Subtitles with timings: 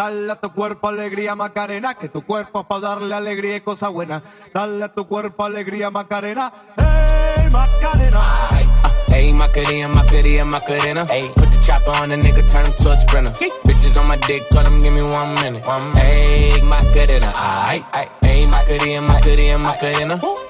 [0.00, 4.22] Dale a tu cuerpo alegría Macarena, que tu cuerpo para darle alegría y cosa buena.
[4.54, 8.22] Dale a tu cuerpo alegría Macarena, hey Macarena.
[9.12, 11.06] Hey, Macarena, Macarena, Macarena.
[11.10, 13.32] Hey, put the chopper on the nigga, turn him to a sprinter.
[13.66, 15.66] Bitches on my dick, tell him give me one minute.
[15.66, 17.84] One Hey, Macarena, aight.
[18.22, 20.49] Hey, Macarena, Macarena, Macarena.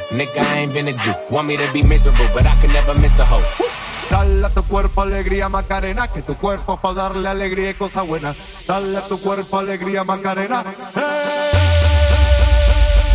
[0.09, 1.13] Nigga, I ain't been a Jew.
[1.29, 3.43] Want me to be miserable, but I can never miss a hoe.
[4.09, 8.35] Dale a tu cuerpo alegría Macarena, que tu cuerpo para darle alegría y cosa buena.
[8.67, 10.63] Dale a tu cuerpo alegría Macarena.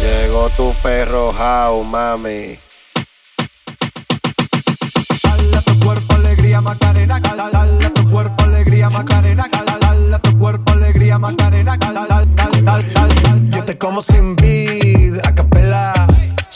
[0.01, 2.59] Llegó tu perro Jau, mami.
[5.23, 9.49] Dale a tu cuerpo alegría Macarena, dale a tu cuerpo alegría Macarena,
[9.81, 11.79] dale a tu cuerpo alegría Macarena,
[13.51, 15.93] Yo te como sin vid, a capela,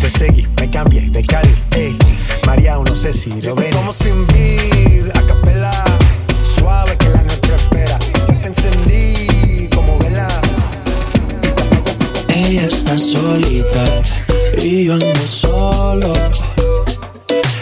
[0.00, 1.94] Te seguí, me cambié de carril, eh.
[2.46, 3.70] María, no sé si lo ven.
[3.70, 5.84] Como sin vid, a capela.
[6.56, 7.98] Suave que la noche espera.
[8.26, 10.26] Ya te encendí como vela.
[12.28, 13.84] Ella está solita
[14.56, 16.12] y yo ando solo.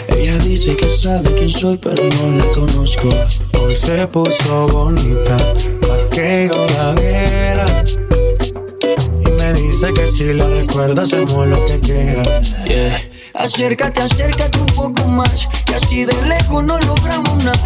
[0.07, 3.09] Ella dice que sabe quién soy, pero no la conozco.
[3.59, 5.35] Hoy se puso bonita,
[5.81, 7.78] pa' que yo la viera.
[9.51, 12.55] Me dice que si la recuerda, hacemos lo que quieras.
[12.65, 13.01] Yeah.
[13.33, 17.57] Acércate, acércate un poco más, que así de lejos no logramos nada.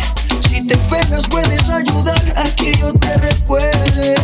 [0.48, 4.16] Si te pegas puedes ayudar a que yo te recuerde.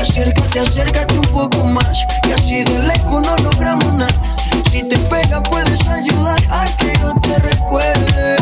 [0.00, 4.36] Acércate, acércate un poco más, que así de lejos no logramos nada.
[4.72, 8.36] Si te pegas puedes ayudar a que yo te recuerde.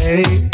[0.00, 0.48] Hey,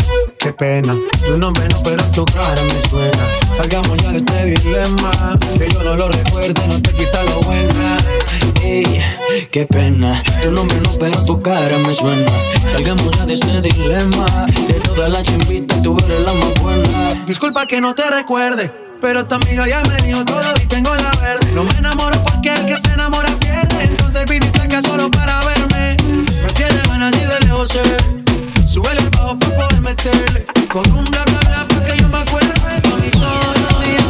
[0.44, 0.94] qué pena.
[1.24, 3.24] Tu nombre no, pero tu cara me suena.
[3.56, 5.10] Salgamos ya de este dilema.
[5.58, 7.96] Que yo no lo recuerde, no te quita lo buena.
[8.62, 9.00] Ey,
[9.50, 10.22] qué pena.
[10.42, 12.30] Tu nombre no, pero tu cara me suena.
[12.70, 14.26] Salgamos ya de este dilema.
[14.68, 17.24] De toda la chimbita, tú eres la más buena.
[17.26, 18.70] Disculpa que no te recuerde.
[19.00, 21.52] Pero tu amiga ya me dijo todo y tengo la verde.
[21.52, 23.84] No me enamoro porque el que se enamora pierde.
[23.84, 25.96] Entonces viniste acá solo para verme.
[26.04, 27.80] Me tiene ganas y de lejos se
[28.74, 30.44] Sube el bajo para poder meterle.
[30.68, 32.52] Con un bla bla que yo me acuerde.
[32.90, 34.02] Mami, todos los días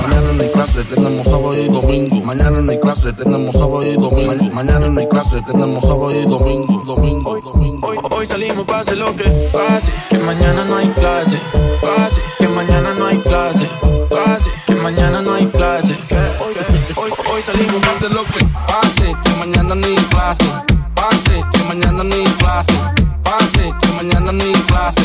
[0.00, 2.16] Mañana no hay clase, tenemos sábado y domingo.
[2.24, 4.50] Mañana no hay clase, tenemos sábado y domingo.
[4.54, 6.82] Mañana no hay clase, tenemos sábado y domingo.
[6.86, 7.86] Domingo, domingo.
[7.86, 9.92] Hoy, hoy salimos, pase lo que pase.
[10.08, 11.38] Que mañana no hay clase.
[11.82, 12.22] Pase.
[12.38, 13.68] Que mañana no hay clase.
[14.08, 14.50] Pase.
[14.66, 15.94] Que mañana no hay clase.
[16.08, 16.54] Que hoy,
[16.96, 19.14] hoy, hoy salimos, pase lo que pase.
[19.22, 20.46] Que mañana no hay clase.
[20.94, 21.44] Pase.
[21.52, 23.03] Que mañana no hay clase.
[23.38, 23.74] Pase.
[23.80, 25.02] Que mañana hay clase.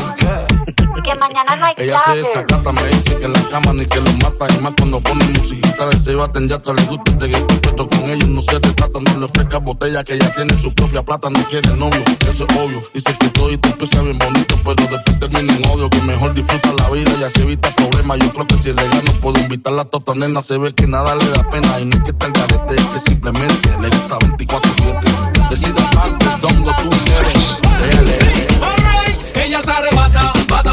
[1.04, 4.00] Que mañana no hay Ella se desacata, me dice que en la cama ni que
[4.02, 4.46] lo mata.
[4.54, 8.10] Y más cuando pone musiquita de se baten ya le gusta este que puesto con
[8.12, 8.30] ellos.
[8.30, 11.32] No se te trata, no le ofrezca botella que ella tiene su propia plata.
[11.32, 12.84] No quiere novio, eso es obvio.
[12.94, 15.90] Dice que todo y tú empieza bien bonito, pero después termina en odio.
[15.90, 18.20] Que mejor disfruta la vida y así evita problemas.
[18.20, 20.44] Yo creo que si le gano puedo invitar a tota nena.
[20.44, 21.80] Se ve que nada le da pena.
[21.80, 25.50] Y no es que está el garete, es que simplemente le gusta 24-7.
[25.50, 26.79] Decide antes, donde tú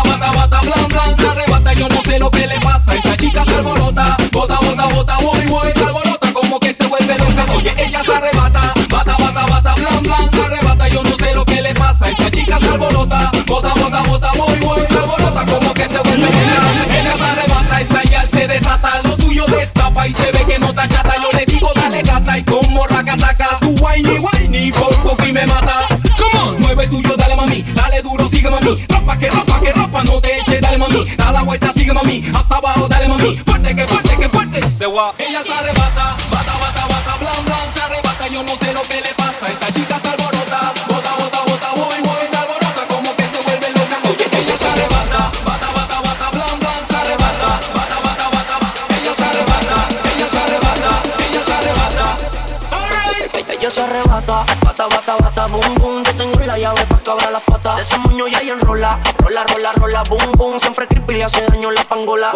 [0.07, 0.76] bata, bata, bata,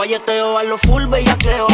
[0.00, 1.66] Guayeteo a los full bellaqueo.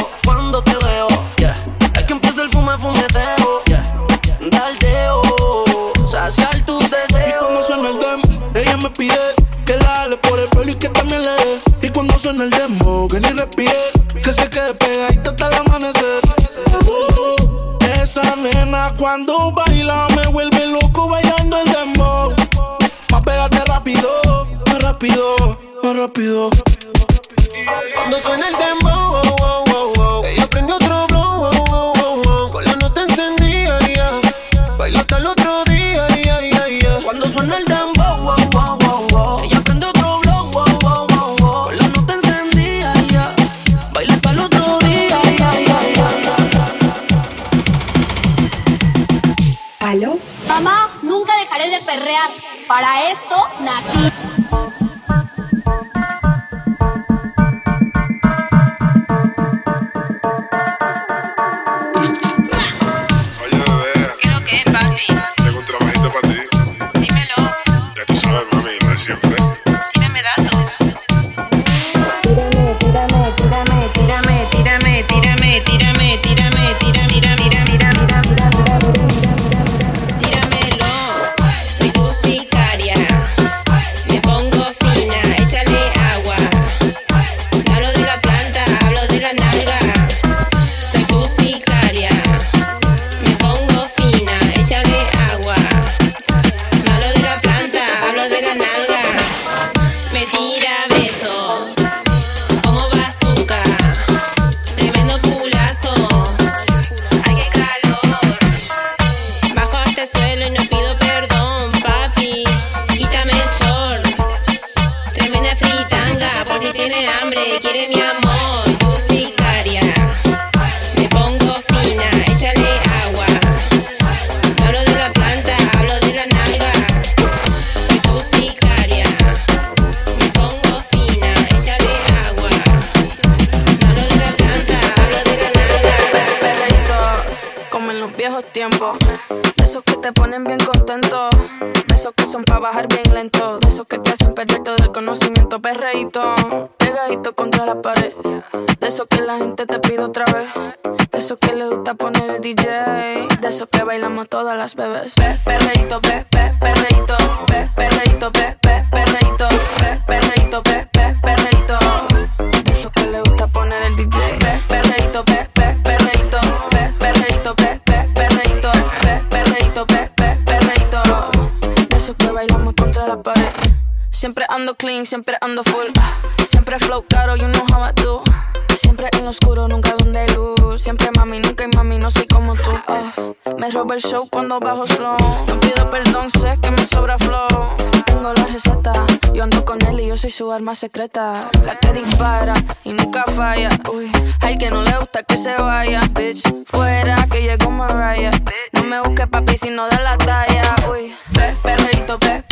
[190.77, 192.53] secreta, la que dispara
[192.85, 193.71] y nunca falla.
[193.93, 196.43] Uy, hay que no le gusta que se vaya, bitch.
[196.67, 198.31] Fuera que llegó Mariah.
[198.73, 200.77] No me busques papi si no da la talla.
[200.91, 202.46] Uy, ve perrito, ve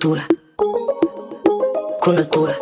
[0.00, 0.26] altura.
[2.00, 2.56] Con altura.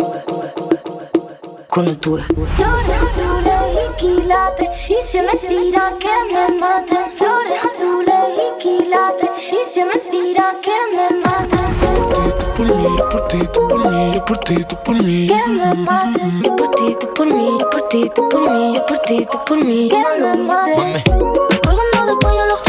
[1.68, 2.26] Con altura.
[2.56, 7.12] Flores azules y quilates, y si me tira que me maten.
[7.16, 11.68] Flores azules y quilates, y si me tira que me maten.
[12.56, 15.26] Por mí, por ti, tú por mí, yo por ti, tú por mí.
[15.28, 16.42] Que me maten.
[16.42, 19.26] Yo por ti, tú por mí, yo por ti, tú por mí, yo por ti,
[19.30, 19.88] tú por mí.
[19.88, 21.04] Que me maten.
[21.62, 22.67] Colgando del pollo los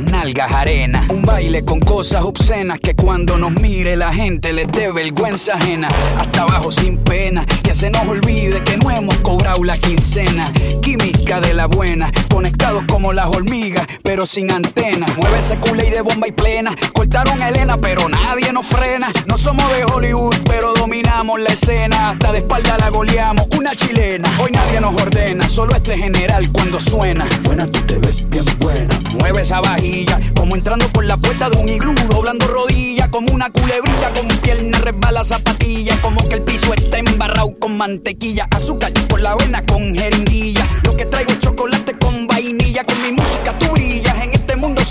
[0.00, 1.06] nalgas arena.
[1.10, 5.88] Un baile con cosas obscenas que cuando nos mire la gente les dé vergüenza ajena.
[6.18, 10.50] Hasta abajo sin pena, que se nos olvide que no hemos cobrado la quincena.
[10.82, 15.06] Química de la buena, conectados como las hormigas, pero sin antena.
[15.16, 16.74] Mueve ese culé de bomba y plena.
[16.92, 19.08] Cortaron a Elena, pero nadie nos frena.
[19.26, 22.10] No somos de Hollywood, pero dominamos la escena.
[22.10, 24.28] Hasta de espalda la goleamos, una chilena.
[24.40, 27.26] Hoy nadie nos ordena, solo este general cuando suena.
[27.42, 28.99] Buena, tú te ves bien buena.
[29.18, 33.50] Mueve esa vajilla, como entrando por la puerta de un iglú, doblando rodillas, como una
[33.50, 39.20] culebrilla, con pierna resbala zapatilla, como que el piso está embarrado con mantequilla, azúcar por
[39.20, 40.64] la avena con jeringuilla.
[40.84, 44.39] Lo que traigo es chocolate con vainilla, con mi música tú brillas.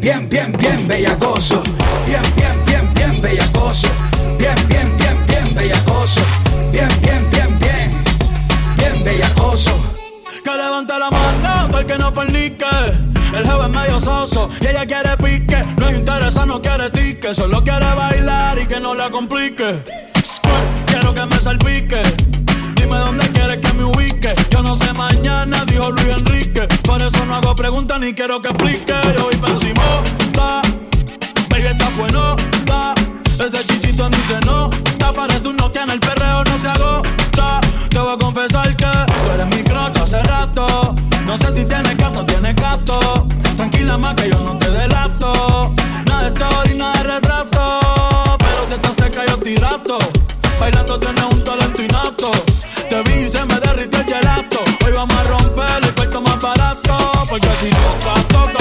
[0.00, 1.62] bien, bien, bien, bellacoso,
[2.06, 3.88] bien, bien, bien, bien bellacoso,
[4.38, 6.20] bien, bien, bien, bien bellacoso,
[6.72, 8.04] bien, bien, bien, bien,
[8.76, 9.72] bien bellacoso.
[10.44, 12.64] Que levante la mano el que no fornique.
[13.34, 15.64] El es medio soso y ella quiere pique.
[15.76, 17.34] No es interesa, no quiere tique.
[17.34, 19.84] Solo quiere bailar y que no la complique.
[20.86, 22.39] Quiero que me salpique.
[23.60, 24.34] Que me ubique.
[24.50, 26.62] Yo no sé mañana, dijo Luis Enrique.
[26.82, 28.94] Por eso no hago preguntas ni quiero que explique.
[29.16, 29.82] Yo voy pa' encima,
[31.50, 32.36] baby está bueno,
[33.32, 35.12] Ese chichito ni se nota.
[35.12, 37.60] Parece un Nokia en el perreo, no se agota.
[37.90, 40.94] Te voy a confesar que tú eres mi crush hace rato.
[41.26, 43.26] No sé si tienes gato, tienes gato.
[43.56, 45.72] Tranquila más que yo no te delato.
[46.06, 47.80] Nada de story, nada de retrato.
[48.38, 49.98] Pero si estás seca yo te hidrato.
[50.58, 52.49] Bailando tienes un talento innato.
[57.40, 58.59] Porque si toca, toca.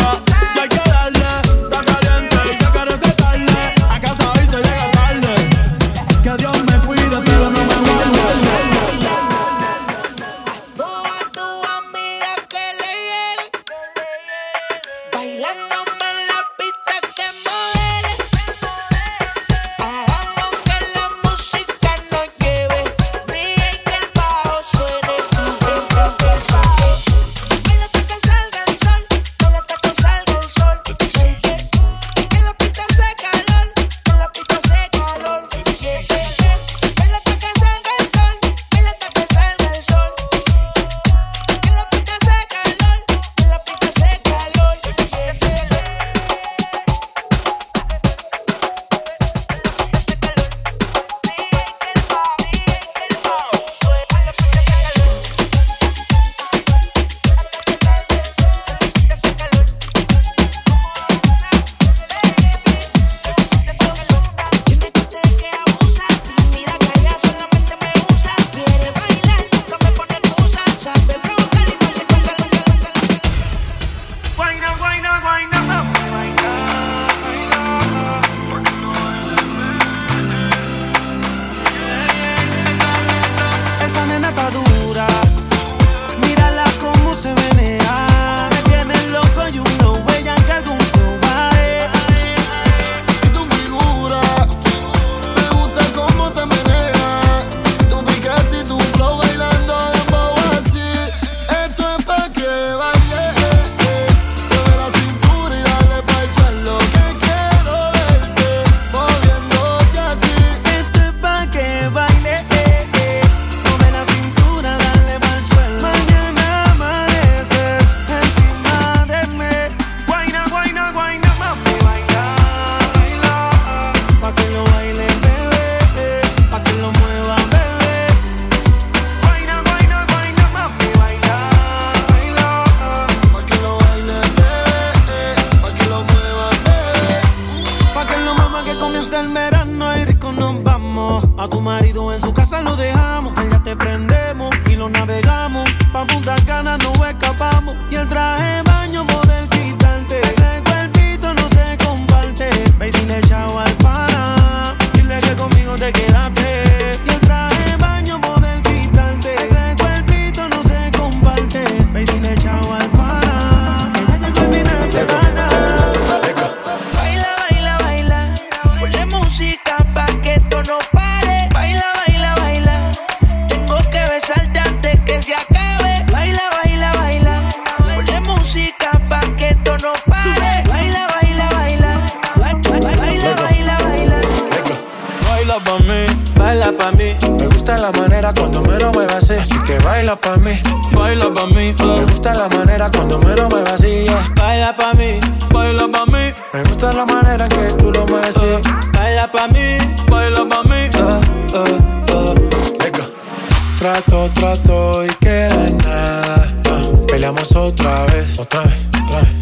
[208.19, 209.35] Otra vez, otra vez.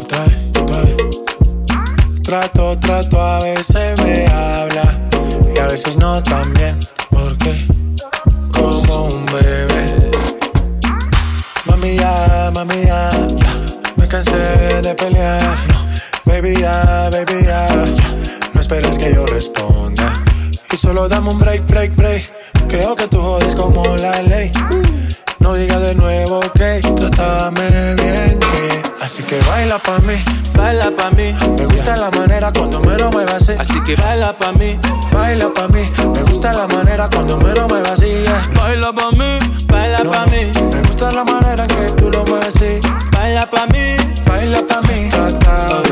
[0.00, 0.96] Otra vez, otra vez.
[2.22, 4.98] Trato, trato, a veces me habla
[5.54, 6.78] y a veces no también.
[7.10, 7.66] Porque
[8.52, 10.10] como un bebé.
[11.66, 13.10] Mami ya, mami ya,
[13.96, 15.42] me cansé de pelear.
[15.68, 17.66] No, baby ya, baby ya.
[18.54, 20.12] no esperes que yo responda.
[20.72, 22.30] Y solo dame un break, break, break.
[22.68, 24.50] Creo que tú jodes como la ley.
[25.42, 30.14] No digas de nuevo que trátame bien que Así que baila pa' mí,
[30.54, 31.34] baila pa' mí.
[31.58, 33.52] Me gusta la manera cuando me lo muevas así.
[33.58, 34.78] Así que baila pa' mí,
[35.12, 35.90] baila pa' mí.
[36.14, 38.24] Me gusta la manera cuando me lo muevas así.
[38.54, 40.52] Baila pa' mí, baila pa' mí.
[40.72, 42.80] Me gusta la manera que tú lo mueves así.
[43.10, 45.08] Baila pa' mí, baila pa' mí.
[45.10, 45.91] Trátame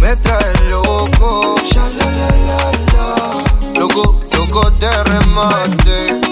[0.00, 2.28] Me traes loco, ya la la
[2.92, 3.80] la.
[3.80, 6.25] Loco, loco de remate.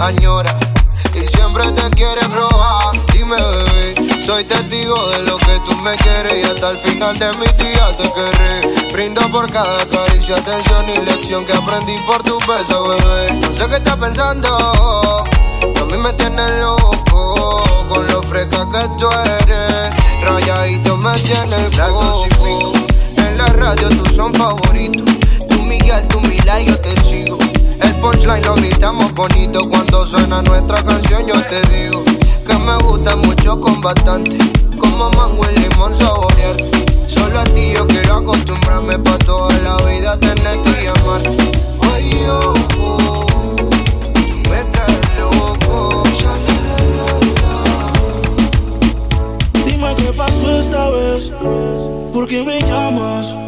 [0.00, 0.56] Añora
[1.14, 2.94] y siempre te quiere probar.
[3.12, 7.32] Dime, bebé, soy testigo de lo que tú me quieres y hasta el final de
[7.32, 8.92] mi día te querré.
[8.92, 13.32] Brindo por cada caricia, atención y lección que aprendí por tu beso, bebé.
[13.34, 19.08] No sé qué estás pensando, a mí me tienes loco con lo fresca que tú
[19.42, 19.90] eres.
[20.22, 22.74] Rayadito me tiene el coco.
[23.16, 25.04] En la radio tú son favoritos.
[25.48, 27.47] Tú Miguel, tú Mila y yo te sigo.
[28.10, 31.26] Punchline lo gritamos bonito cuando suena nuestra canción.
[31.26, 32.02] Yo te digo
[32.46, 34.38] que me gusta mucho con bastante.
[34.78, 36.86] Como mango y limón saborearte.
[37.06, 41.36] Solo a ti yo quiero acostumbrarme pa' toda la vida tenerte y amarte.
[41.92, 43.26] Ay, oh,
[44.48, 46.04] me traes loco.
[49.66, 51.30] Dime qué pasó esta vez,
[52.10, 53.47] ¿por qué me llamas?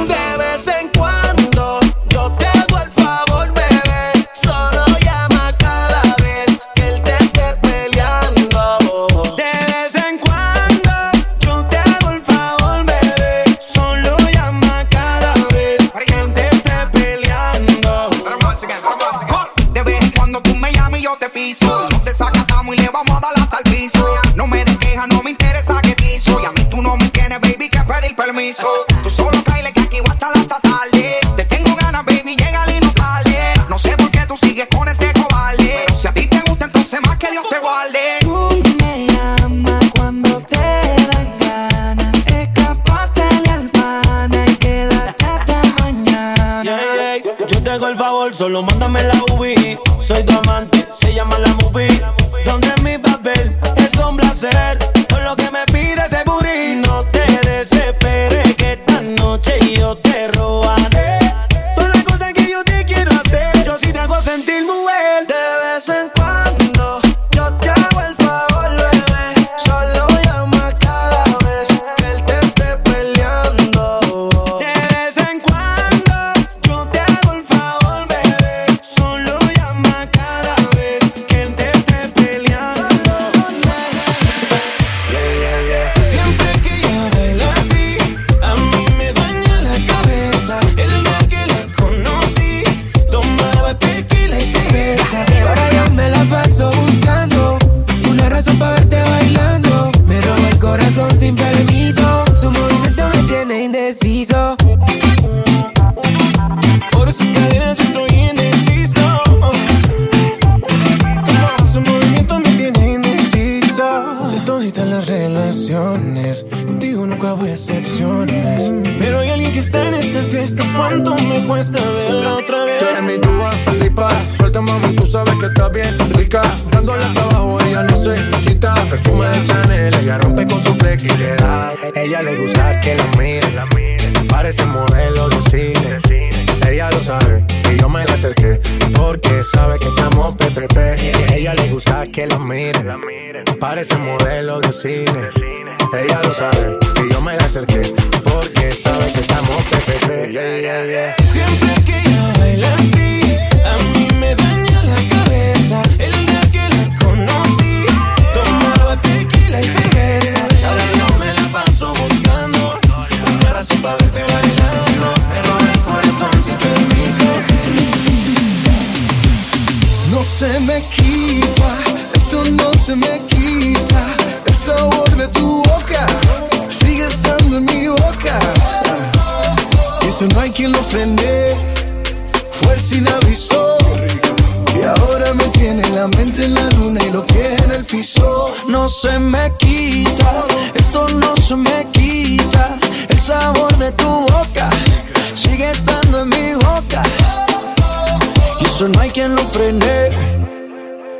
[198.87, 200.09] no hay quien lo frene.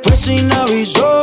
[0.02, 1.22] Fue sin aviso.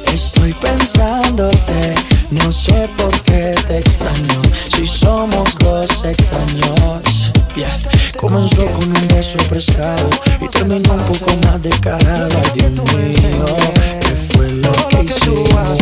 [0.13, 1.95] estoy pensándote.
[2.29, 4.41] No sé por qué te extraño.
[4.69, 7.31] Si somos dos extraños.
[8.17, 10.07] Comenzó con un beso prestado
[10.39, 12.41] y terminó un poco más descarada.
[12.53, 13.45] Dios mío,
[13.99, 15.77] ¿qué fue lo que hicimos?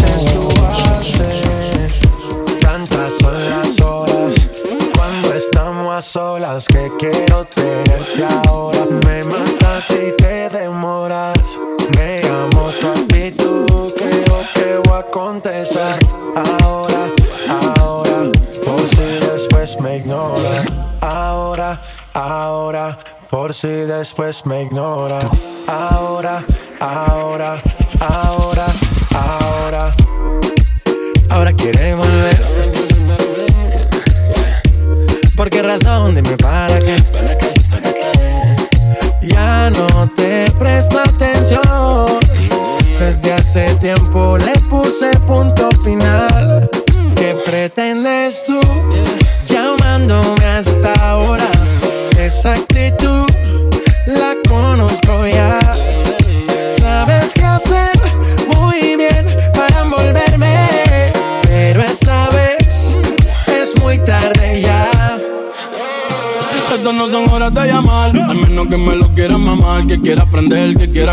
[2.61, 4.35] Tantas son las horas
[4.95, 8.85] cuando estamos a solas que quiero tenerte ahora.
[9.05, 11.37] Me matas si te demoras.
[11.97, 12.21] Me
[12.79, 12.88] tu actitud,
[14.53, 15.99] que voy a contestar
[16.61, 17.11] ahora,
[17.79, 18.31] ahora.
[18.65, 20.63] Por si después me ignora.
[21.01, 21.81] Ahora,
[22.13, 22.97] ahora.
[23.29, 25.19] Por si después me ignora.
[25.67, 26.43] Ahora,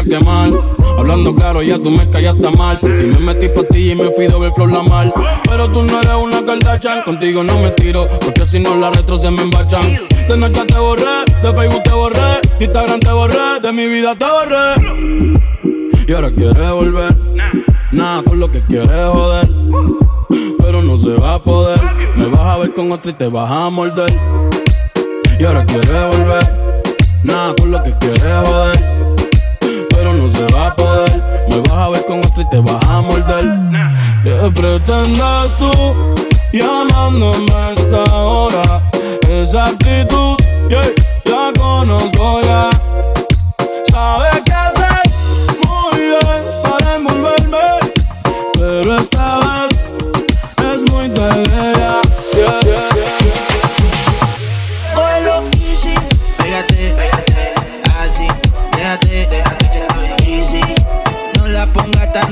[0.08, 0.50] quemar.
[0.98, 2.78] Hablando claro, ya tú me callaste mal.
[2.80, 5.12] Por ti me metí pa' ti y me fui doble flor la mal.
[5.48, 9.16] Pero tú no eres una Kardashian, contigo no me tiro, porque si no la retro
[9.16, 9.82] se me embachan.
[10.28, 14.14] De noche te borré, de Facebook te borré, de Instagram te borré, de mi vida
[14.14, 15.26] te borré.
[16.08, 17.16] Y ahora quieres volver,
[17.90, 19.48] nada con lo que quieres joder.
[20.58, 21.80] Pero no se va a poder,
[22.16, 24.12] me vas a ver con otra y te vas a morder.
[25.38, 26.82] Y ahora quieres volver,
[27.24, 28.95] nada con lo que quieres joder.
[30.06, 32.88] Pero no se va a poder, me vas a ver con otra y te vas
[32.88, 33.44] a morder.
[34.22, 36.14] ¿Qué pretendes tú
[36.52, 38.82] llamándome a esta hora?
[39.28, 40.36] Esa actitud,
[40.68, 40.84] yeah,
[41.24, 42.70] la conozco ya.
[43.90, 45.02] Sabes qué hacer
[45.66, 47.66] muy bien para envolverme,
[48.52, 49.15] pero esta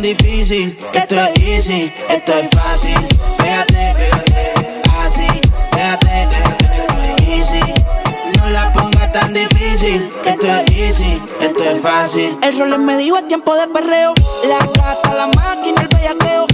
[0.04, 2.94] difícil, esto es easy, esto es fácil.
[3.38, 4.10] Pégate,
[5.00, 5.26] así,
[5.72, 6.28] déjate,
[7.26, 7.60] easy.
[8.36, 12.36] No la pongas tan difícil, esto es easy, esto es fácil.
[12.42, 14.12] El rol me dijo es tiempo de perreo.
[14.46, 16.46] La gata, la máquina, el bellaqueo.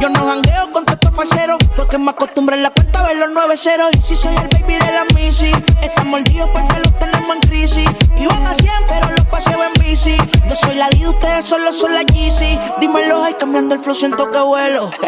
[0.00, 1.58] Yo no jangueo con estos falseros.
[1.76, 3.90] Fue que me acostumbré en la cuenta a ver los 9 ceros.
[3.94, 7.88] Y si soy el baby de la Missy, están mordidos porque los tenemos en crisis.
[8.18, 12.00] Iban a 100, pero los paseo en Yo soy la D, ustedes solo son la
[12.00, 12.58] Yeezy.
[12.80, 14.90] Dímelo, ay, cambiando el flow, siento que vuelo.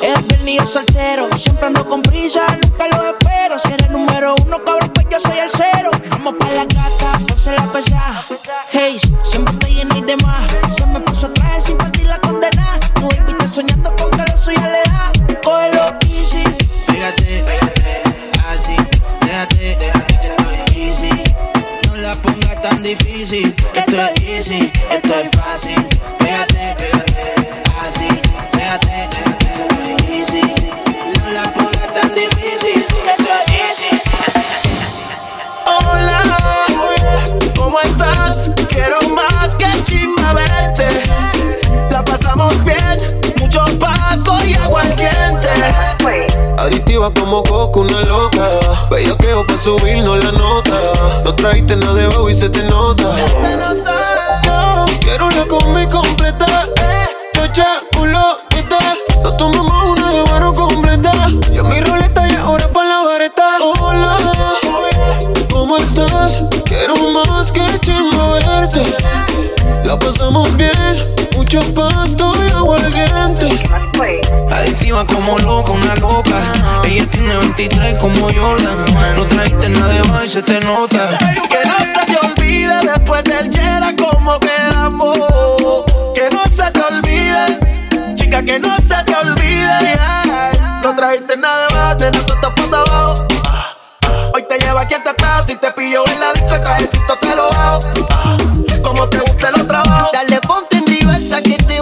[0.00, 3.58] Es venido soltero, siempre ando con prisa, nunca lo espero.
[3.58, 5.90] Si eres número uno, cabrón, pues yo soy el cero.
[6.10, 8.24] Vamos pa' la gata, pose la pesada.
[8.70, 10.52] Hey, siempre te llena y demás.
[10.70, 12.78] Se me puso traje sin partir la condena.
[12.94, 15.10] Baby está soñando con que lo suya le da.
[15.42, 16.44] Cógelo easy.
[16.86, 17.44] Pégate,
[18.48, 18.76] así,
[19.22, 19.85] déjate,
[22.86, 26.25] difícil, que esto es easy, esto es fácil.
[46.96, 48.48] Adictiva como coco, una loca.
[48.90, 50.80] Bellaqueo pa' subirnos la nota.
[51.24, 53.12] No traiste nada de bajo y se te nota.
[54.42, 56.66] Yo quiero una combi completa.
[57.34, 58.78] Chocha, culo, teta.
[59.22, 61.12] Nos tomamos una de barro completa.
[61.52, 63.44] Y a mi roleta y ahora pa' la vareta.
[63.78, 64.16] Hola,
[65.52, 66.46] ¿cómo estás?
[66.64, 68.82] Quiero más que chimba verte.
[69.84, 70.72] La pasamos bien,
[71.36, 73.62] mucho pasto y agua al diente.
[74.66, 76.34] Adictiva como loca, una loca.
[76.84, 78.84] Ella tiene 23 como Jordan.
[79.14, 81.16] No trajiste nada de más y se te nota.
[81.48, 85.16] Que no se te olvide después del Yera cómo quedamos.
[86.16, 90.00] Que no se te olvide, chica, que no se te olvide.
[90.82, 93.24] No trajiste nada más, de nuestro tapando abajo.
[94.34, 97.36] Hoy te llevo aquí hasta atrás, si te pillo en la disco, el trajecito te
[97.36, 97.78] lo hago.
[98.82, 100.10] Como te gusta los trabajos.
[100.12, 101.80] Dale ponte en reversa que te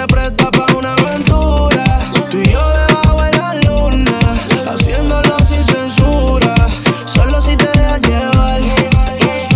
[0.00, 1.84] se presta para una aventura.
[2.30, 4.18] Tú y yo debajo de la luna,
[4.70, 6.54] haciéndolo sin censura.
[7.04, 8.60] Solo si te dejas llevar.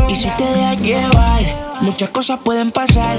[0.09, 1.42] Y si te dejas llevar,
[1.80, 3.16] muchas cosas pueden pasar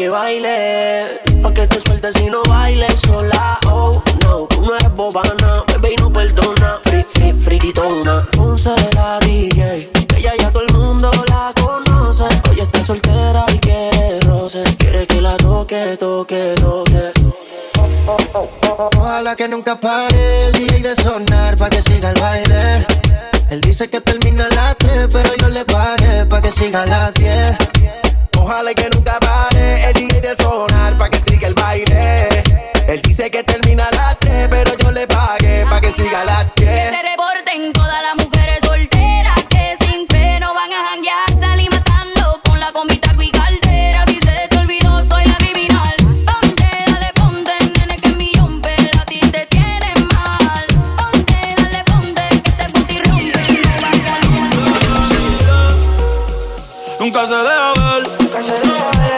[0.00, 3.58] que baile, pa' que te sueltes y no bailes sola.
[3.66, 6.80] Oh, no, tú no eres bobana, bebé y no perdona.
[6.84, 8.26] Free, free, friquitona.
[8.34, 12.24] Ponce la DJ, ella ya todo el mundo la conoce.
[12.48, 17.12] Hoy está soltera y quiere roce, quiere que la toque, toque, toque.
[18.06, 20.09] Oh, oh, oh, Ojalá que nunca pare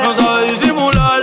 [0.02, 1.22] No sabe disimular.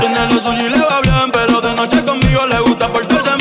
[0.00, 3.37] Tiene lo suyo y le va bien, pero de noche conmigo le gusta portarse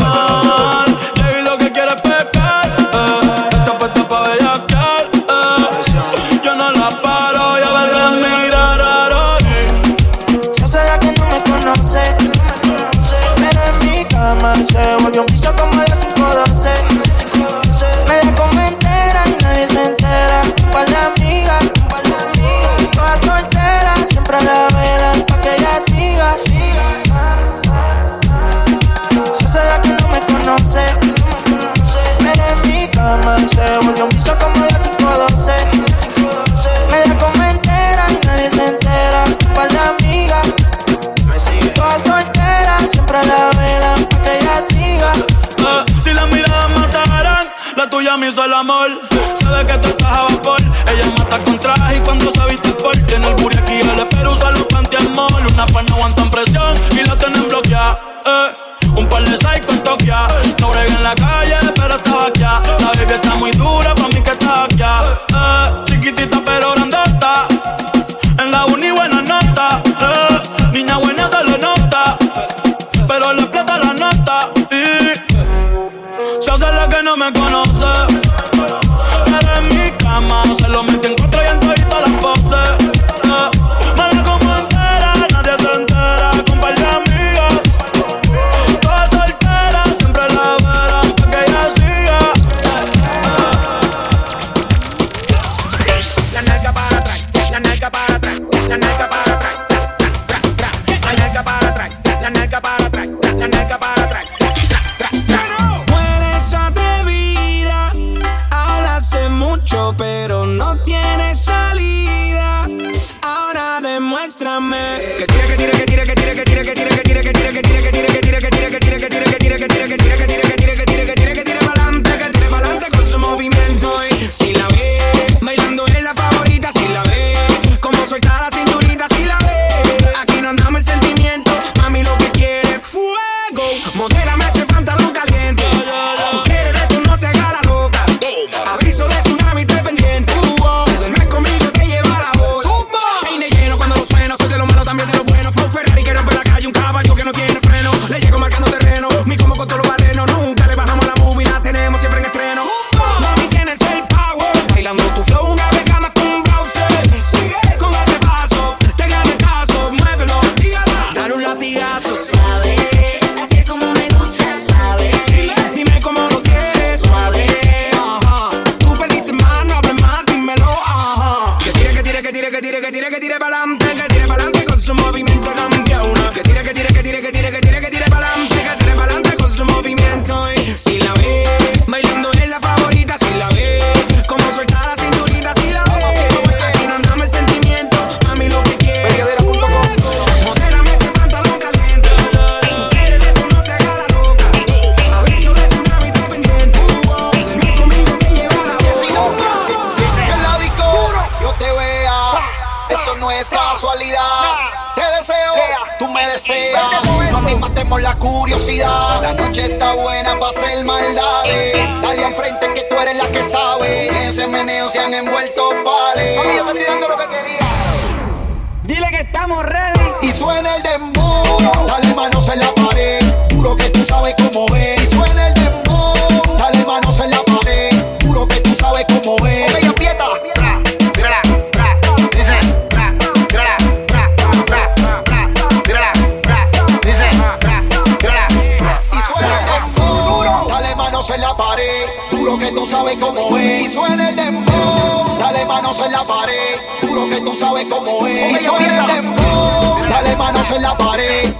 [250.68, 251.53] manos en la pared.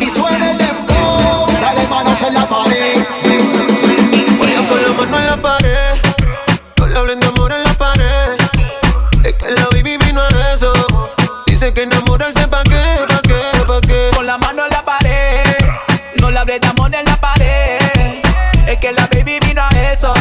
[0.00, 1.46] Y suena el dembow.
[1.60, 3.04] Dale manos en la pared.
[4.38, 6.00] Vaya con la mano en la pared.
[6.76, 8.36] No le hablen de amor en la pared.
[9.24, 10.72] Es que la baby vino a eso.
[11.46, 14.10] Dice que enamorarse pa' qué, pa' qué, pa' qué.
[14.14, 15.42] Con la mano en la pared,
[16.20, 17.78] no le hablé de amor en la pared.
[18.66, 20.12] Es que la baby vino a eso.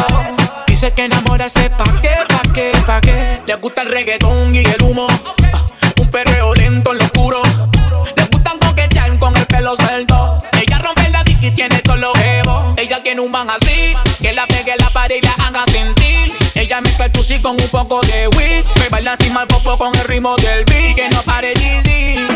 [0.67, 3.41] Dice que enamorarse pa' qué, pa' qué, pa' qué.
[3.45, 5.06] Le gusta el reggaetón y el humo.
[17.47, 18.65] Con un poco de weed.
[18.81, 20.95] Me baila así mal popo con el ritmo del beat.
[20.97, 22.27] Que no pare Yeezy.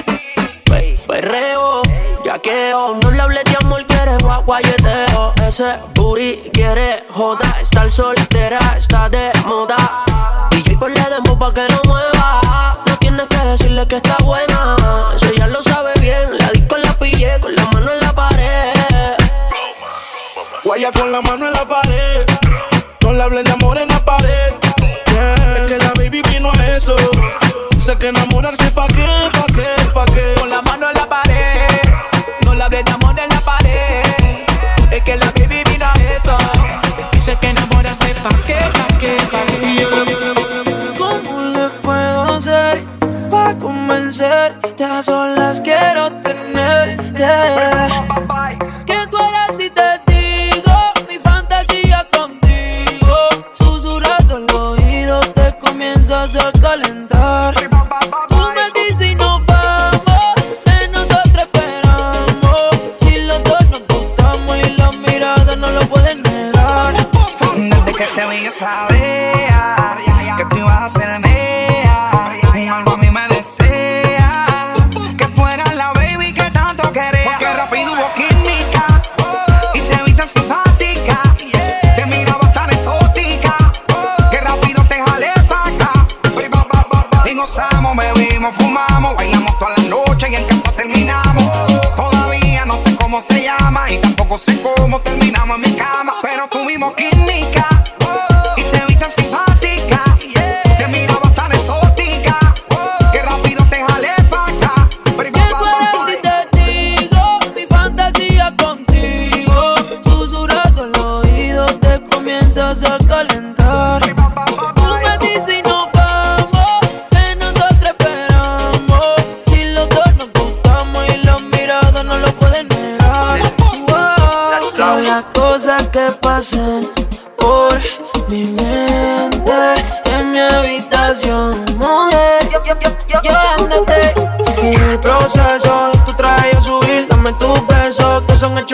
[0.63, 1.81] Pe- Perreo,
[2.23, 5.33] yaqueo, no le hables de amor, quiere guayeteo.
[5.45, 10.05] Ese booty quiere joda, estar soltera está de moda.
[10.51, 12.73] DJ ponle demo pa' que no mueva.
[12.87, 14.77] No tienes que decirle que está buena.
[15.13, 16.37] Eso ya lo sabe bien.
[16.37, 18.73] La disco la pillé con la mano en la pared.
[20.63, 22.25] Guaya con la mano en la pared.
[23.03, 24.50] No le hablen de amor en la pared.
[26.81, 30.33] Sé que enamorarse pa' qué, pa' qué, pa' qué.
[30.39, 31.69] Con la mano en la pared.
[32.43, 34.01] No le hables de amor en la pared.
[34.89, 36.35] Es que la baby vino a eso.
[37.11, 39.85] Dice que enamorarse pa' qué, pa' qué, pa' qué.
[40.97, 42.83] ¿Cómo le puedo hacer
[43.29, 44.83] para convencerte?
[44.83, 48.10] A solas quiero tenerte.
[88.41, 91.43] Bebimos, fumamos, bailamos toda la noche y en casa terminamos.
[91.95, 95.59] Todavía no sé cómo se llama y tampoco sé cómo terminamos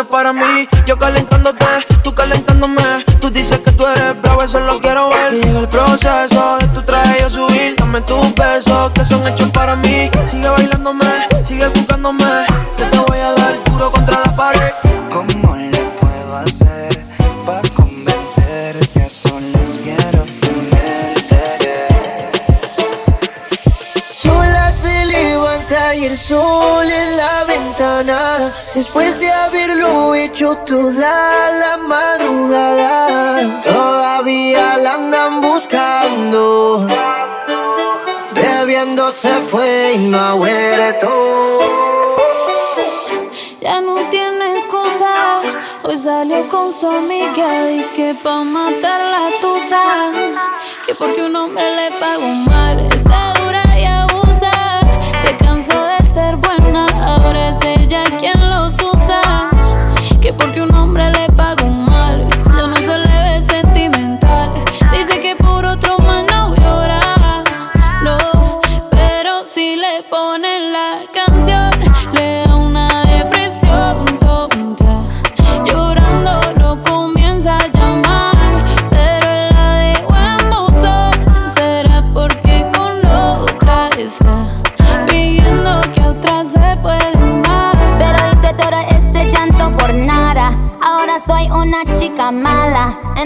[0.08, 0.68] para mí.
[0.86, 1.66] Yo calentándote,
[2.04, 2.82] tú calentándome.
[3.20, 5.34] Tú dices que tú eres bravo, eso lo quiero ver.
[5.34, 9.76] Y el proceso de tu traje a subir, dame tus besos que son hechos para
[9.76, 10.10] mí.
[10.26, 12.46] Sigue bailándome, sigue buscándome.
[43.62, 45.42] Ya no tiene excusa.
[45.84, 47.66] Hoy salió con su amiga.
[47.68, 49.82] Dice que pa' matar la tusa.
[50.86, 52.26] Que porque un hombre le pagó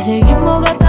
[0.00, 0.79] Seguimos gastando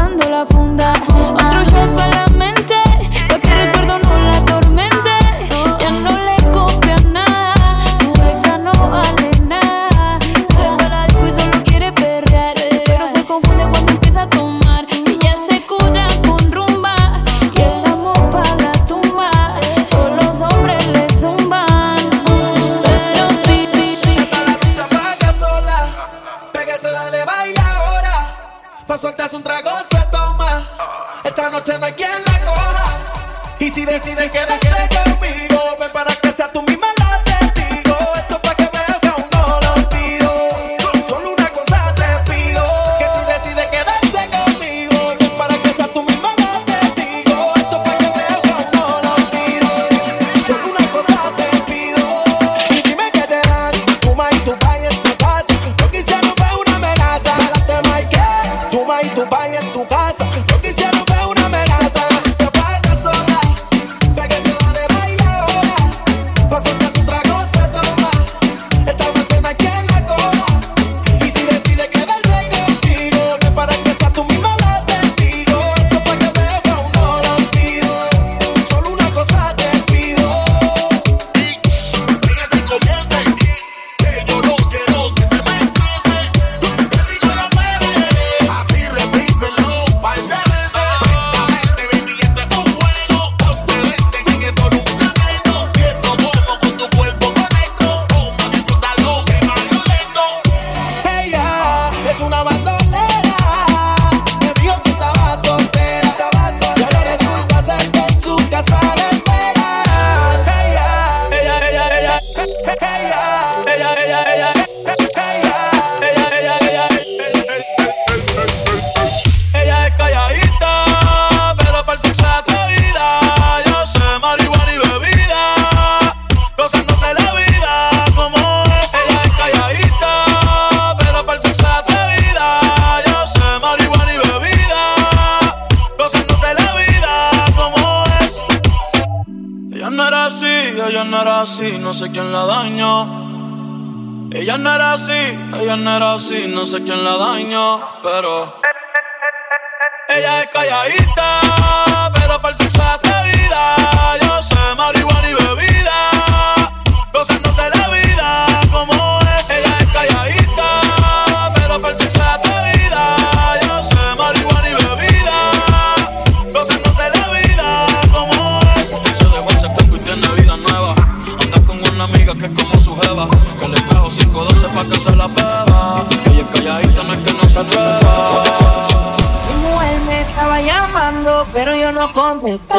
[177.64, 182.78] Mi mujer me estaba llamando, pero yo no contesté.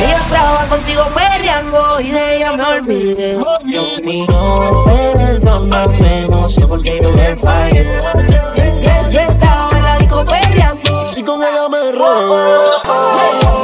[0.00, 3.38] Ella estaba contigo perreando y de ella me olvidé.
[3.64, 7.86] Dios mío, perdóname, no sé por qué yo le fallé.
[9.10, 13.63] Yo estaba en la disco perreando y con ella me robé.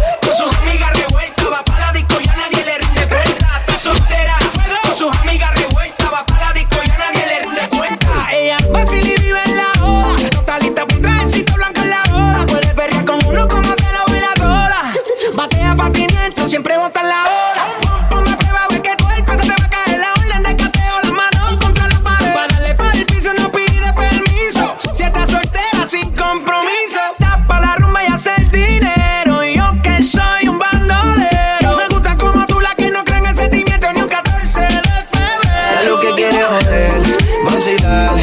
[16.51, 18.09] siempre bota en la hora.
[18.09, 20.57] Ponme a prueba, ve que tu cuerpo se te va a caer la orden de
[20.57, 22.33] cateo, las manos contra la pared.
[22.33, 24.75] Para darle para el piso no pide permiso.
[24.93, 29.45] Si estás soltera sin compromiso, tapa la rumba y hacer dinero.
[29.45, 31.77] Y yo que soy un bandolero.
[31.77, 34.67] Me gusta como tú la que no cree en el sentimiento ni un 14 de
[34.67, 36.15] Ella lo que febrero.
[36.17, 37.01] quiere joder,
[37.45, 38.19] vacilar.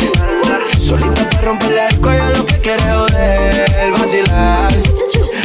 [0.79, 4.74] Solita para romper el cuello, lo que quiere joder, vacilar.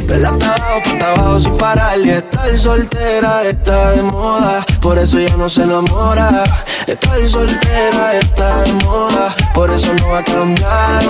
[0.06, 1.98] Pela hasta abajo, hasta abajo sin parar.
[1.98, 2.10] Y
[2.44, 6.44] estar soltera está de moda, por eso ya no se enamora.
[6.88, 11.04] Estar soltera está de moda, por eso no va a cambiar.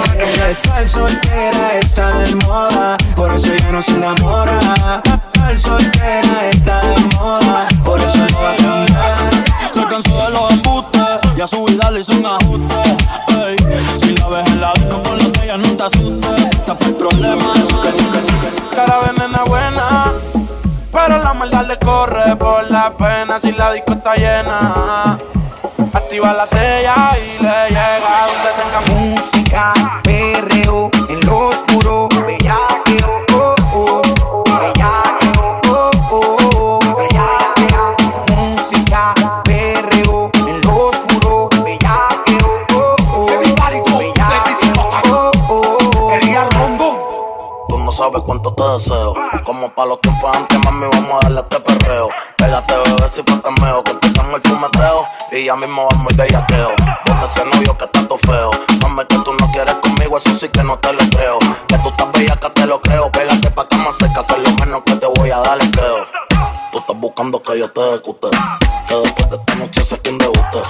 [0.49, 5.01] Estar soltera está de moda, por eso ya no se enamora.
[5.33, 9.29] Estar soltera está de moda, por eso no va a cambiar.
[9.71, 11.01] Se cansó de los embustes
[11.35, 12.75] y a su vida le hizo un ajuste.
[13.97, 16.65] Si la ves en la disco con la que ella no te asustes.
[16.65, 18.75] Tapa el problema, que sí, que sí, que.
[18.75, 20.13] Cara de nena buena,
[21.17, 25.17] la maldad le corre por la pena si la disco está llena.
[25.93, 27.32] Activa la tella y
[55.53, 56.71] ya mismo vamos y bellaqueo.
[57.05, 58.51] Porque ese novio que está todo feo.
[58.81, 61.39] Mami, que tú no quieres conmigo, eso sí que no te lo creo.
[61.67, 63.11] Que tú estás bella, que te lo creo.
[63.11, 66.05] Pégate pa' cama seca, que es lo menos que te voy a dar es creo.
[66.71, 68.29] Tú estás buscando que yo te ejecute.
[68.87, 70.61] Que después de esta noche sé quién debute.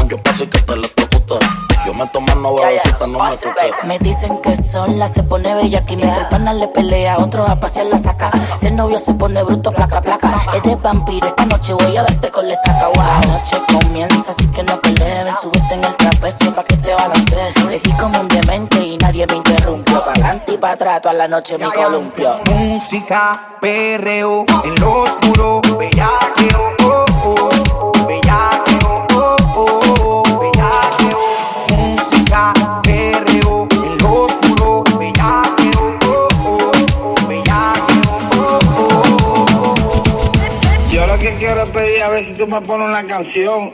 [0.00, 1.38] Un yo paso y que te electrocute.
[1.86, 3.72] Yo me tomo una bebecita, no me cuque.
[3.84, 7.58] Me dicen que sola se pone bella aquí mientras el pana le pelea, otro a
[7.58, 8.30] pasear la saca.
[8.58, 10.42] Si el novio se pone bruto, placa, placa.
[10.52, 12.79] Eres vampiro, esta noche voy a darte con la estaca.
[13.90, 15.34] Comienza, así que no pelees.
[15.42, 17.64] Subiste en el trapecio pa' que te balancees.
[17.66, 20.00] Le di como un demente y nadie me interrumpió.
[20.04, 22.40] Pa' adelante y pa' atrás, toda la noche me columpio.
[22.44, 27.09] Música, perreo en lo oscuro, bellaqueo, oh,
[42.58, 43.72] pedir a ver si tú me pones una canción.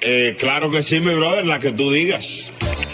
[0.00, 2.24] Eh, claro que sí, mi brother, la que tú digas.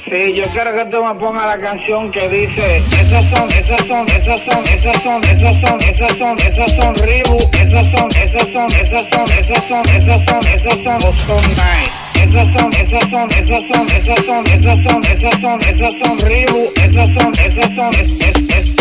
[0.04, 4.06] Sí, yo quiero que tú me pongas la canción que dice Esas son, esas son,
[4.08, 8.66] esas son, esas son, esas son, esas son, esas son Ribu Esas son, esas son,
[8.72, 13.62] esas son, esas son, esas son, esas son Boston Night Esas son, esas son, esas
[13.68, 18.12] son, esas son, esas son, esas son, esas son Ribu Esas son, esas son, es,
[18.12, 18.74] es, es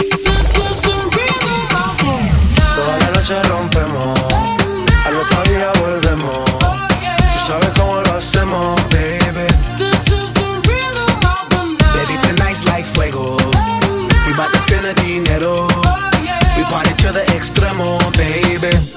[2.76, 3.87] Toda la noche rompemos, al
[5.88, 6.46] volvemos.
[6.46, 9.48] Tú sabes cómo lo hacemos, baby.
[11.96, 13.38] Baby, tonight's like fuego.
[14.26, 15.68] We bout to spend the dinero.
[16.58, 18.97] We party to the extremo, baby.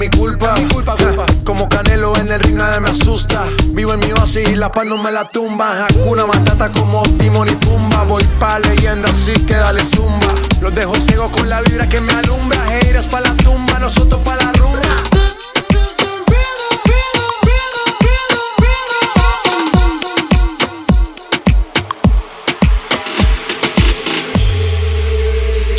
[0.00, 0.54] Mi culpa.
[0.56, 1.26] Mi culpa, culpa.
[1.44, 3.44] Como Canelo en el ring nadie me asusta.
[3.72, 5.86] Vivo en mi oasis y la paz no me la tumba.
[5.86, 8.04] Hakuna Matata como Timon y Pumba.
[8.04, 10.34] Voy pa' leyenda así que dale zumba.
[10.62, 12.58] Los dejo ciego con la vibra que me alumbra.
[12.78, 15.19] Heiras pa' la tumba, nosotros pa' la rumba.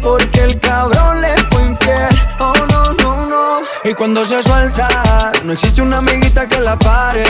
[0.00, 2.08] porque el cabrón le fue infiel.
[2.38, 3.58] Oh no, no, no.
[3.82, 7.24] Y cuando se suelta, no existe una amiguita que la pare.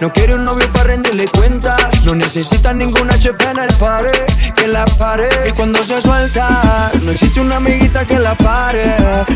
[0.00, 1.76] No quiere un novio para rendirle cuenta.
[2.04, 4.10] No necesita ninguna HP en el pare,
[4.54, 5.28] que la pare.
[5.48, 8.86] Y cuando se suelta, no existe una amiguita que la pare.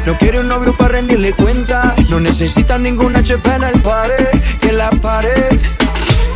[0.07, 1.95] No quiere un novio para rendirle cuenta.
[2.09, 5.61] No necesita ninguna HP en el pare, que la pare.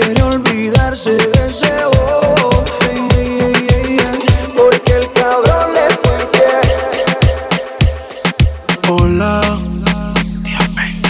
[0.00, 1.72] Quiere olvidarse de ese
[4.56, 6.68] porque el cabrón le fue infiel.
[8.88, 9.58] Hola,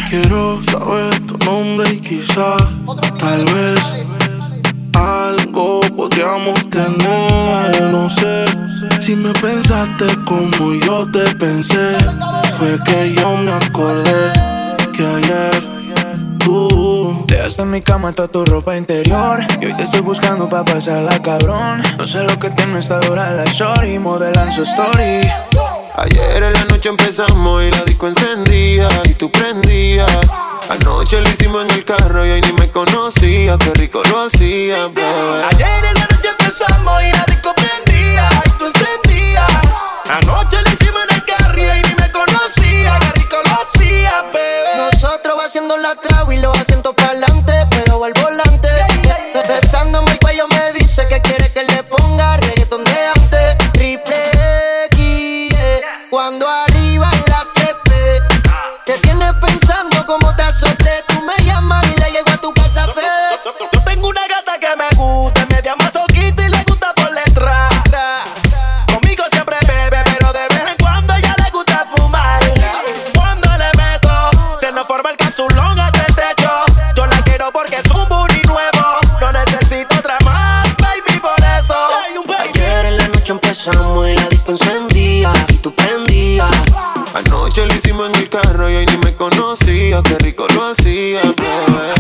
[0.09, 2.62] quiero saber tu nombre y quizás,
[3.20, 3.80] tal vez,
[4.95, 7.93] algo podríamos tener.
[7.93, 8.47] No sé
[9.01, 11.95] si me pensaste como yo te pensé.
[12.59, 14.32] Fue que yo me acordé
[14.95, 15.78] que ayer
[17.49, 21.18] Dejaste en mi cama toda tu ropa interior Y hoy te estoy buscando pa' pasarla
[21.22, 25.22] cabrón No sé lo que tiene esta dura la shorty Modelan su story
[25.96, 30.07] Ayer en la noche empezamos y la disco encendía y tú prendías.
[30.68, 34.86] Anoche lo hicimos en el carro y hoy ni me conocía, qué rico lo hacía,
[34.86, 35.44] bebé.
[35.51, 39.51] Ayer en la noche empezamos y la disco prendía y tú encendías.
[40.09, 42.58] Anoche lo hicimos en el carro y ni me conocía,
[43.29, 44.76] qué hacía, bebé.
[44.76, 47.53] Nosotros haciendo la traba y los asientos para adelante,
[90.03, 91.97] qué rico lo hacía, bebé.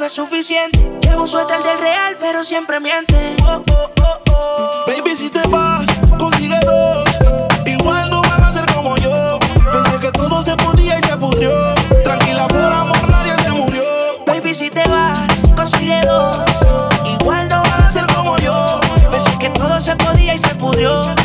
[0.00, 0.78] No es suficiente.
[1.02, 3.36] Llevo un suéter del real, pero siempre miente.
[3.44, 4.84] Oh, oh, oh, oh.
[4.86, 5.84] Baby, si te vas,
[6.18, 7.06] consigue dos.
[7.66, 9.38] Igual no van a ser como yo.
[9.70, 11.74] Pensé que todo se podía y se pudrió.
[12.02, 13.84] Tranquila, por amor, nadie se murió.
[14.26, 15.20] Baby, si te vas,
[15.54, 16.38] consigue dos.
[17.04, 18.80] Igual no van a ser como yo.
[19.10, 21.19] Pensé que todo se podía y se pudrió.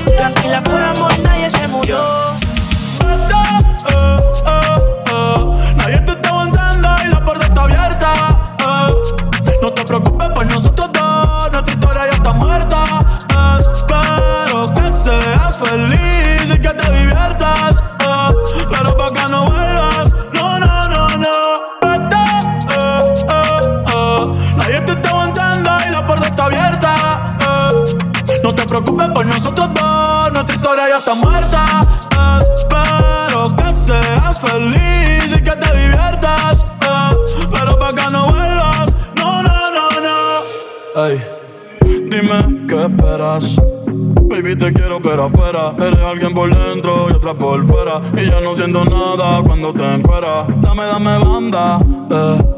[45.77, 49.83] Eres alguien por dentro y otra por fuera Y ya no siento nada cuando te
[49.93, 51.79] encueras Dame, dame banda,
[52.11, 52.55] eh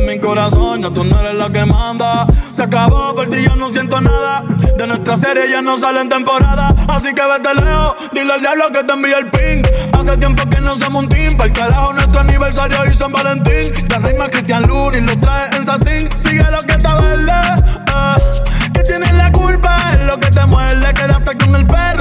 [0.00, 2.26] en mi corazón, ya tú no eres la que manda.
[2.52, 4.42] Se acabó, por ti yo no siento nada.
[4.76, 6.74] De nuestra serie ya no sale en temporada.
[6.88, 9.62] Así que vete lejos, dile al diablo que te envíe el ping.
[9.98, 11.36] Hace tiempo que no somos un team.
[11.36, 13.72] Para el carajo, nuestro aniversario y San Valentín.
[14.04, 16.08] Hay más Cristian Luna y lo trae en satín.
[16.18, 17.32] Sigue lo que está verde.
[17.32, 18.82] eh.
[18.84, 20.94] Tienes la culpa, es lo que te muerde.
[20.94, 21.99] Quédate con el perro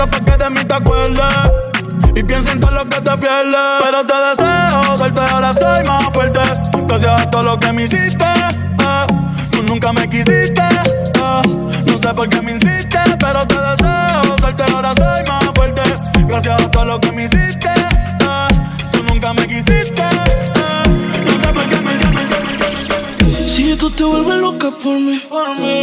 [0.50, 1.24] de mí te acuerdes.
[2.16, 3.56] Y piensa en todo lo que te pierdes.
[3.84, 6.40] Pero te deseo suerte, ahora soy más fuerte.
[6.88, 8.26] Gracias a todo lo que me hiciste.
[8.26, 9.08] eh.
[9.52, 10.62] Tú nunca me quisiste.
[10.62, 11.42] eh.
[11.86, 15.82] No sé por qué me insistes, pero te deseo suerte, ahora soy más fuerte.
[16.28, 17.68] Gracias a todo lo que me hiciste.
[17.68, 18.48] eh.
[18.92, 20.04] Tú nunca me quisiste.
[21.26, 23.50] No sé por qué me llamas.
[23.50, 25.22] Si tú te vuelves loca por mí,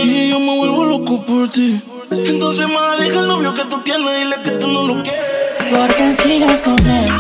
[0.03, 1.83] y yo me vuelvo loco por ti.
[2.25, 5.21] Entonces, más deja el novio que tú tienes, dile que tú no lo quieres.
[5.71, 7.11] Porque sigues con él.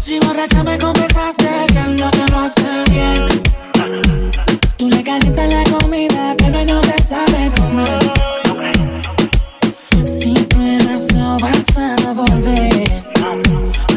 [0.00, 3.26] Si borracha me confesaste que él no te lo hace bien.
[4.76, 7.98] Tú le calientas la comida, pero él no te sabe comer.
[10.04, 13.04] Si pruebas, no vas a volver.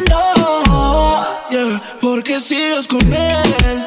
[0.09, 1.25] No.
[1.49, 3.86] Yeah, porque sigues con él.